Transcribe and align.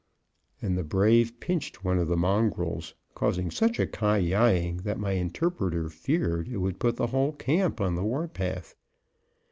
And 0.63 0.75
the 0.75 0.83
brave 0.83 1.39
pinched 1.39 1.85
one 1.85 1.99
of 1.99 2.07
the 2.07 2.17
mongrels, 2.17 2.95
causing 3.13 3.51
such 3.51 3.79
a 3.79 3.85
ky 3.85 4.33
eying 4.33 4.77
that 4.77 4.97
my 4.99 5.11
interpreter 5.11 5.89
feared 5.91 6.47
it 6.47 6.57
would 6.57 6.79
put 6.79 6.95
the 6.95 7.05
whole 7.05 7.33
camp 7.33 7.79
on 7.79 7.93
the 7.93 8.03
war 8.03 8.27
path. 8.27 8.73